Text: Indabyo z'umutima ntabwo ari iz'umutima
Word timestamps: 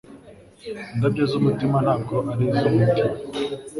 Indabyo 0.93 1.23
z'umutima 1.31 1.77
ntabwo 1.85 2.15
ari 2.31 2.45
iz'umutima 2.49 3.13